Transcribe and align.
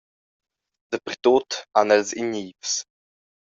Dapertut 0.95 1.59
han 1.81 1.97
els 1.99 2.17
ignivs. 2.25 2.75